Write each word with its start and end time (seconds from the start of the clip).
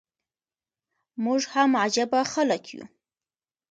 موږ 1.23 1.41
هم 1.53 1.71
عجبه 1.83 2.21
خلک 2.33 2.63
يو. 2.75 2.83